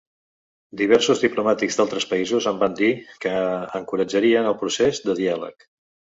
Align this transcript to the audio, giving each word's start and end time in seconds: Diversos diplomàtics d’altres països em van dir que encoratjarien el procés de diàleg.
Diversos 0.79 1.19
diplomàtics 1.25 1.77
d’altres 1.79 2.07
països 2.13 2.47
em 2.53 2.57
van 2.65 2.79
dir 2.81 2.91
que 3.27 3.35
encoratjarien 3.83 4.51
el 4.55 4.59
procés 4.65 5.05
de 5.07 5.19
diàleg. 5.23 5.71